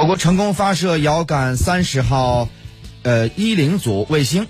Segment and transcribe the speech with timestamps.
[0.00, 2.48] 我国成功发射遥感三十号
[3.02, 4.46] 呃一零组卫星。